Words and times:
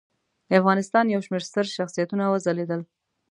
د 0.47 0.51
افغانستان 0.61 1.05
یو 1.07 1.21
شمېر 1.25 1.43
ستر 1.49 1.65
شخصیتونه 1.77 2.23
وځلیدل. 2.27 2.81